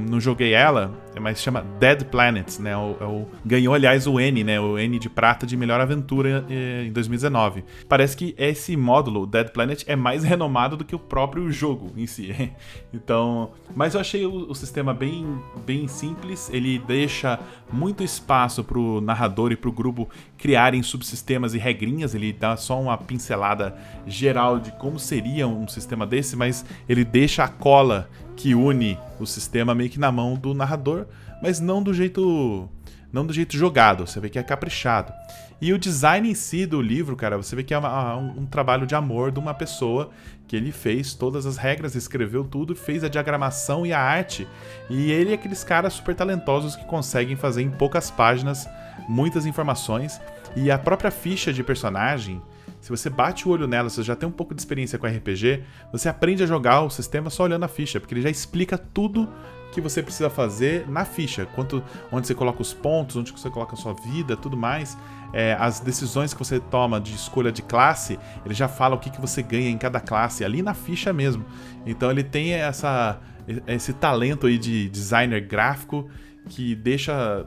não 0.08 0.20
joguei 0.20 0.52
ela, 0.52 0.94
mas 1.20 1.40
chama 1.40 1.62
Dead 1.78 2.04
Planet, 2.04 2.58
né? 2.58 2.76
O, 2.76 2.96
é 3.00 3.04
o, 3.04 3.26
ganhou, 3.44 3.74
aliás, 3.74 4.06
o 4.06 4.20
N, 4.20 4.44
né? 4.44 4.60
O 4.60 4.78
N 4.78 4.98
de 4.98 5.08
prata 5.08 5.46
de 5.46 5.56
melhor 5.56 5.80
aventura 5.80 6.44
em 6.48 6.92
2019. 6.92 7.64
Parece 7.88 8.16
que 8.16 8.34
esse 8.38 8.76
módulo, 8.76 9.26
Dead 9.26 9.50
Planet, 9.50 9.84
é 9.86 9.96
mais 9.96 10.22
renomado 10.24 10.76
do 10.76 10.84
que 10.84 10.94
o 10.94 10.98
próprio 10.98 11.50
jogo 11.50 11.92
em 11.96 12.06
si. 12.06 12.34
então, 12.92 13.50
mas 13.74 13.94
eu 13.94 14.00
achei 14.00 14.26
o, 14.26 14.50
o 14.50 14.54
sistema 14.54 14.92
bem, 14.92 15.26
bem 15.64 15.88
simples. 15.88 16.50
Ele 16.52 16.78
deixa 16.78 17.38
muito 17.72 18.02
espaço 18.02 18.62
pro 18.62 19.00
narrador 19.00 19.52
e 19.52 19.56
pro 19.56 19.72
grupo 19.72 20.08
criarem 20.38 20.82
subsistemas 20.82 21.54
e 21.54 21.58
regrinhas. 21.58 22.14
Ele 22.14 22.32
dá 22.32 22.56
só 22.56 22.80
uma 22.80 22.96
pincelada 22.96 23.76
geral 24.06 24.58
de 24.58 24.70
como 24.72 24.98
seria 24.98 25.46
um 25.46 25.66
sistema 25.66 26.06
desse, 26.06 26.36
mas 26.36 26.64
ele 26.88 27.04
deixa 27.04 27.44
a 27.44 27.48
cola 27.48 28.08
que 28.36 28.54
une 28.54 28.98
o 29.18 29.26
sistema 29.26 29.74
meio 29.74 29.90
que 29.90 29.98
na 29.98 30.12
mão 30.12 30.34
do 30.34 30.54
narrador, 30.54 31.06
mas 31.42 31.58
não 31.60 31.82
do 31.82 31.92
jeito 31.92 32.68
não 33.12 33.24
do 33.24 33.32
jeito 33.32 33.56
jogado, 33.56 34.06
você 34.06 34.20
vê 34.20 34.28
que 34.28 34.38
é 34.38 34.42
caprichado. 34.42 35.12
E 35.60 35.72
o 35.72 35.78
design 35.78 36.30
em 36.30 36.34
si 36.34 36.66
do 36.66 36.82
livro, 36.82 37.16
cara, 37.16 37.38
você 37.38 37.56
vê 37.56 37.62
que 37.62 37.72
é 37.72 37.78
uma, 37.78 38.14
um, 38.16 38.40
um, 38.40 38.46
trabalho 38.46 38.86
de 38.86 38.94
amor 38.94 39.32
de 39.32 39.38
uma 39.38 39.54
pessoa 39.54 40.10
que 40.46 40.54
ele 40.54 40.70
fez 40.70 41.14
todas 41.14 41.46
as 41.46 41.56
regras, 41.56 41.94
escreveu 41.94 42.44
tudo, 42.44 42.76
fez 42.76 43.02
a 43.02 43.08
diagramação 43.08 43.86
e 43.86 43.92
a 43.92 43.98
arte. 43.98 44.46
E 44.90 45.10
ele 45.10 45.30
é 45.30 45.34
aqueles 45.34 45.64
caras 45.64 45.94
super 45.94 46.14
talentosos 46.14 46.76
que 46.76 46.84
conseguem 46.84 47.36
fazer 47.36 47.62
em 47.62 47.70
poucas 47.70 48.10
páginas 48.10 48.68
muitas 49.08 49.46
informações. 49.46 50.20
E 50.54 50.70
a 50.70 50.78
própria 50.78 51.10
ficha 51.10 51.54
de 51.54 51.64
personagem, 51.64 52.42
se 52.80 52.90
você 52.90 53.10
bate 53.10 53.48
o 53.48 53.50
olho 53.50 53.66
nela, 53.66 53.88
você 53.88 54.02
já 54.02 54.14
tem 54.14 54.28
um 54.28 54.32
pouco 54.32 54.54
de 54.54 54.60
experiência 54.60 54.98
com 54.98 55.06
RPG, 55.06 55.62
você 55.92 56.08
aprende 56.08 56.42
a 56.42 56.46
jogar 56.46 56.82
o 56.82 56.90
sistema 56.90 57.30
só 57.30 57.44
olhando 57.44 57.64
a 57.64 57.68
ficha, 57.68 57.98
porque 57.98 58.14
ele 58.14 58.22
já 58.22 58.30
explica 58.30 58.78
tudo 58.78 59.28
que 59.72 59.80
você 59.80 60.02
precisa 60.02 60.30
fazer 60.30 60.88
na 60.88 61.04
ficha, 61.04 61.46
quanto, 61.54 61.82
onde 62.10 62.26
você 62.26 62.34
coloca 62.34 62.62
os 62.62 62.72
pontos, 62.72 63.16
onde 63.16 63.32
você 63.32 63.50
coloca 63.50 63.74
a 63.74 63.76
sua 63.76 63.92
vida, 63.92 64.36
tudo 64.36 64.56
mais. 64.56 64.96
É, 65.32 65.54
as 65.58 65.80
decisões 65.80 66.32
que 66.32 66.38
você 66.38 66.58
toma 66.58 67.00
de 67.00 67.14
escolha 67.14 67.52
de 67.52 67.60
classe, 67.60 68.18
ele 68.44 68.54
já 68.54 68.68
fala 68.68 68.94
o 68.94 68.98
que, 68.98 69.10
que 69.10 69.20
você 69.20 69.42
ganha 69.42 69.68
em 69.68 69.76
cada 69.76 70.00
classe, 70.00 70.44
ali 70.44 70.62
na 70.62 70.72
ficha 70.72 71.12
mesmo. 71.12 71.44
Então 71.84 72.10
ele 72.10 72.22
tem 72.22 72.52
essa, 72.52 73.20
esse 73.66 73.92
talento 73.92 74.46
aí 74.46 74.56
de 74.56 74.88
designer 74.88 75.46
gráfico 75.46 76.08
que 76.48 76.74
deixa. 76.74 77.46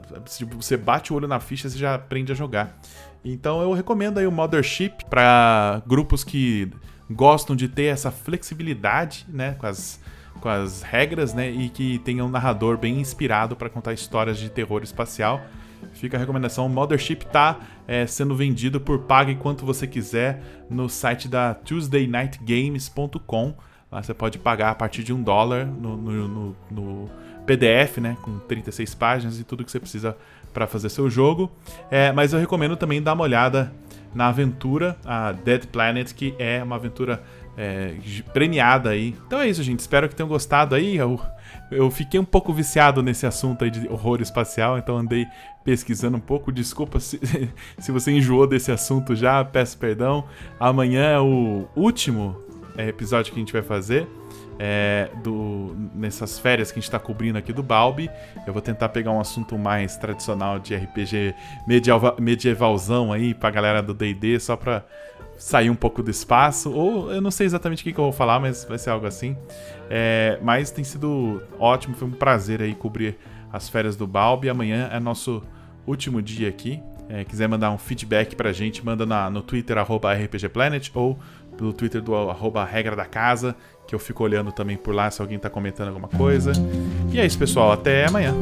Você 0.56 0.76
bate 0.76 1.12
o 1.12 1.16
olho 1.16 1.28
na 1.28 1.40
ficha, 1.40 1.68
você 1.68 1.78
já 1.78 1.94
aprende 1.94 2.32
a 2.32 2.34
jogar. 2.34 2.78
Então 3.24 3.60
eu 3.60 3.72
recomendo 3.72 4.18
aí 4.18 4.26
o 4.26 4.32
Mothership 4.32 5.04
para 5.08 5.82
grupos 5.86 6.24
que 6.24 6.70
gostam 7.10 7.56
de 7.56 7.68
ter 7.68 7.84
essa 7.84 8.10
flexibilidade, 8.10 9.26
né, 9.28 9.54
com 9.58 9.66
as, 9.66 10.00
com 10.40 10.48
as 10.48 10.82
regras, 10.82 11.34
né, 11.34 11.50
e 11.50 11.68
que 11.68 11.98
tenha 11.98 12.24
um 12.24 12.28
narrador 12.28 12.78
bem 12.78 13.00
inspirado 13.00 13.56
para 13.56 13.68
contar 13.68 13.92
histórias 13.92 14.38
de 14.38 14.48
terror 14.48 14.82
espacial. 14.82 15.42
Fica 15.92 16.16
a 16.16 16.20
recomendação. 16.20 16.66
O 16.66 16.68
Mothership 16.68 17.26
tá 17.26 17.58
é, 17.88 18.06
sendo 18.06 18.36
vendido 18.36 18.80
por 18.80 19.00
pague 19.00 19.34
quanto 19.34 19.66
você 19.66 19.86
quiser 19.86 20.42
no 20.68 20.88
site 20.88 21.26
da 21.26 21.54
TuesdayNightGames.com. 21.54 23.54
Lá 23.90 24.02
você 24.02 24.14
pode 24.14 24.38
pagar 24.38 24.70
a 24.70 24.74
partir 24.74 25.02
de 25.02 25.12
um 25.12 25.22
dólar 25.22 25.66
no, 25.66 25.96
no, 25.96 26.28
no, 26.28 26.56
no 26.70 27.10
PDF, 27.50 27.98
né, 27.98 28.16
com 28.22 28.38
36 28.38 28.94
páginas 28.94 29.40
e 29.40 29.44
tudo 29.44 29.64
que 29.64 29.72
você 29.72 29.80
precisa 29.80 30.16
para 30.54 30.68
fazer 30.68 30.88
seu 30.88 31.10
jogo. 31.10 31.50
É, 31.90 32.12
mas 32.12 32.32
eu 32.32 32.38
recomendo 32.38 32.76
também 32.76 33.02
dar 33.02 33.14
uma 33.14 33.24
olhada 33.24 33.72
na 34.14 34.28
aventura, 34.28 34.96
a 35.04 35.32
Dead 35.32 35.66
Planet, 35.66 36.12
que 36.12 36.32
é 36.38 36.62
uma 36.62 36.76
aventura 36.76 37.20
é, 37.56 37.94
premiada 38.32 38.90
aí. 38.90 39.16
Então 39.26 39.40
é 39.40 39.48
isso, 39.48 39.64
gente. 39.64 39.80
Espero 39.80 40.08
que 40.08 40.14
tenham 40.14 40.28
gostado 40.28 40.76
aí. 40.76 40.96
Eu, 40.96 41.20
eu 41.72 41.90
fiquei 41.90 42.20
um 42.20 42.24
pouco 42.24 42.52
viciado 42.52 43.02
nesse 43.02 43.26
assunto 43.26 43.64
aí 43.64 43.70
de 43.70 43.88
horror 43.88 44.20
espacial, 44.20 44.78
então 44.78 44.96
andei 44.96 45.26
pesquisando 45.64 46.16
um 46.16 46.20
pouco. 46.20 46.52
Desculpa 46.52 47.00
se, 47.00 47.20
se 47.78 47.90
você 47.90 48.12
enjoou 48.12 48.46
desse 48.46 48.70
assunto 48.70 49.16
já, 49.16 49.44
peço 49.44 49.76
perdão. 49.76 50.24
Amanhã 50.58 51.02
é 51.02 51.18
o 51.18 51.66
último 51.74 52.36
é, 52.76 52.88
episódio 52.88 53.32
que 53.32 53.40
a 53.40 53.42
gente 53.42 53.52
vai 53.52 53.62
fazer 53.62 54.06
é, 54.62 55.08
do, 55.24 55.74
nessas 55.94 56.38
férias 56.38 56.70
que 56.70 56.78
a 56.78 56.80
gente 56.80 56.88
está 56.88 56.98
cobrindo 56.98 57.38
aqui 57.38 57.50
do 57.50 57.62
Balbi. 57.62 58.10
Eu 58.46 58.52
vou 58.52 58.60
tentar 58.60 58.90
pegar 58.90 59.10
um 59.10 59.18
assunto 59.18 59.56
mais 59.56 59.96
tradicional 59.96 60.58
de 60.58 60.76
RPG 60.76 61.34
medieval, 61.66 62.14
medievalzão 62.20 63.10
aí 63.10 63.32
pra 63.32 63.50
galera 63.50 63.82
do 63.82 63.94
DD, 63.94 64.38
só 64.38 64.56
pra 64.56 64.84
sair 65.38 65.70
um 65.70 65.74
pouco 65.74 66.02
do 66.02 66.10
espaço. 66.10 66.70
Ou 66.70 67.10
eu 67.10 67.22
não 67.22 67.30
sei 67.30 67.46
exatamente 67.46 67.80
o 67.80 67.84
que, 67.84 67.92
que 67.94 67.98
eu 67.98 68.04
vou 68.04 68.12
falar, 68.12 68.38
mas 68.38 68.66
vai 68.66 68.76
ser 68.76 68.90
algo 68.90 69.06
assim. 69.06 69.34
É, 69.88 70.38
mas 70.42 70.70
tem 70.70 70.84
sido 70.84 71.42
ótimo, 71.58 71.94
foi 71.94 72.06
um 72.06 72.12
prazer 72.12 72.60
aí 72.60 72.74
cobrir 72.74 73.16
as 73.50 73.66
férias 73.66 73.96
do 73.96 74.06
Balbi. 74.06 74.50
Amanhã 74.50 74.90
é 74.92 75.00
nosso 75.00 75.42
último 75.86 76.20
dia 76.20 76.50
aqui. 76.50 76.82
É, 77.08 77.24
quiser 77.24 77.48
mandar 77.48 77.72
um 77.72 77.78
feedback 77.78 78.36
pra 78.36 78.52
gente, 78.52 78.84
manda 78.84 79.06
na, 79.06 79.30
no 79.30 79.42
Twitter, 79.42 79.76
arroba 79.78 80.12
RPGplanet, 80.12 80.92
ou 80.94 81.18
pelo 81.60 81.74
Twitter 81.74 82.00
do 82.00 82.14
arroba 82.14 82.64
Regra 82.64 82.96
da 82.96 83.04
Casa, 83.04 83.54
que 83.86 83.94
eu 83.94 83.98
fico 83.98 84.24
olhando 84.24 84.50
também 84.50 84.78
por 84.78 84.94
lá 84.94 85.10
se 85.10 85.20
alguém 85.20 85.38
tá 85.38 85.50
comentando 85.50 85.88
alguma 85.88 86.08
coisa. 86.08 86.52
E 87.12 87.20
é 87.20 87.26
isso, 87.26 87.38
pessoal. 87.38 87.70
Até 87.70 88.06
amanhã. 88.06 88.34